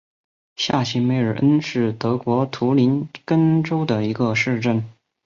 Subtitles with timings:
[0.55, 4.83] 下齐梅尔恩是德国图林根州的一个市镇。